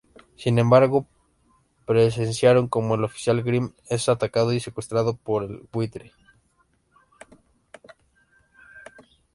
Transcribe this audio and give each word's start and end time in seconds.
Sin 0.35 0.57
embargo, 0.57 1.05
presenciaron 1.85 2.67
como 2.67 2.95
el 2.95 3.03
oficial 3.03 3.43
Grimm 3.43 3.75
es 3.87 4.09
atacado 4.09 4.51
y 4.51 4.59
secuestrado 4.59 5.13
por 5.13 5.43
el 5.43 5.67
Buitre. 5.71 6.11